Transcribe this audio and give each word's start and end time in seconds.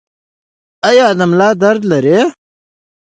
ایا 0.89 1.07
د 1.19 1.21
ملا 1.29 1.49
درد 1.61 1.81
لرئ؟ 1.91 2.19